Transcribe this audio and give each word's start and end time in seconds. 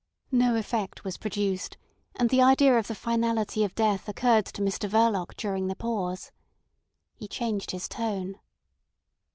No 0.31 0.55
effect 0.55 1.03
was 1.03 1.19
produced, 1.19 1.77
and 2.15 2.31
the 2.31 2.41
idea 2.41 2.75
of 2.75 2.87
the 2.87 2.95
finality 2.95 3.63
of 3.63 3.75
death 3.75 4.09
occurred 4.09 4.47
to 4.47 4.61
Mr 4.63 4.89
Verloc 4.89 5.35
during 5.37 5.67
the 5.67 5.75
pause. 5.75 6.31
He 7.13 7.27
changed 7.27 7.69
his 7.69 7.87
tone. 7.87 8.39